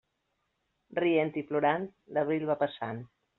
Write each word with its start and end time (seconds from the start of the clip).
Rient 0.99 1.33
i 1.41 1.43
plorant, 1.51 1.85
l'abril 2.17 2.49
va 2.53 2.57
passant. 2.65 3.05